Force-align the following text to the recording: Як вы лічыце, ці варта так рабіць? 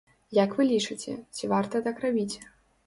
Як 0.37 0.55
вы 0.59 0.67
лічыце, 0.71 1.11
ці 1.39 1.51
варта 1.55 1.85
так 1.91 2.05
рабіць? 2.09 2.35